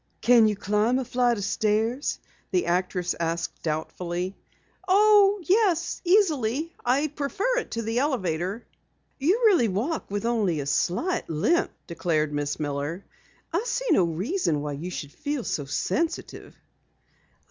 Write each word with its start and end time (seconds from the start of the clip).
"Can 0.19 0.47
you 0.47 0.55
climb 0.55 0.97
a 0.97 1.05
flight 1.05 1.37
of 1.37 1.43
stairs?" 1.43 2.17
the 2.49 2.65
actress 2.65 3.13
asked 3.19 3.61
doubtfully. 3.61 4.35
"Oh, 4.87 5.41
yes, 5.43 6.01
easily. 6.03 6.73
I 6.83 7.01
much 7.03 7.15
prefer 7.15 7.59
it 7.59 7.69
to 7.73 7.83
the 7.83 7.99
elevator." 7.99 8.65
"You 9.19 9.43
really 9.45 9.67
walk 9.67 10.09
with 10.09 10.25
only 10.25 10.59
a 10.59 10.65
slight 10.65 11.29
limp," 11.29 11.69
declared 11.85 12.33
Miss 12.33 12.59
Miller. 12.59 13.05
"I 13.53 13.61
see 13.67 13.85
no 13.91 14.05
reason 14.05 14.61
why 14.63 14.71
you 14.71 14.89
should 14.89 15.11
feel 15.11 15.43
so 15.43 15.65
sensitive." 15.65 16.55